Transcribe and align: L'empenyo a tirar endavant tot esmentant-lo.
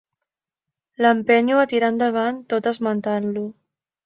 L'empenyo 1.05 1.59
a 1.65 1.67
tirar 1.75 1.91
endavant 1.95 2.41
tot 2.55 2.71
esmentant-lo. 2.73 3.47